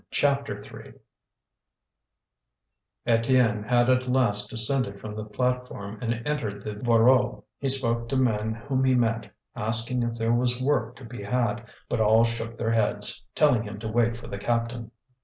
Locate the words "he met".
8.83-9.31